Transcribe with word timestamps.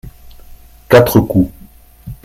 Quatre 0.89 1.19
coups. 1.21 1.51